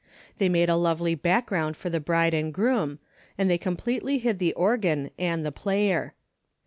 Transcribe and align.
They 0.39 0.49
made 0.49 0.67
a 0.67 0.75
lovely 0.77 1.13
background 1.13 1.77
for 1.77 1.91
the 1.91 1.99
bride 1.99 2.33
and 2.33 2.51
groom, 2.51 2.97
and 3.37 3.51
they 3.51 3.59
completely 3.59 4.17
hid 4.17 4.39
the 4.39 4.51
organ 4.53 5.11
and 5.19 5.45
the 5.45 5.51
player. 5.51 6.15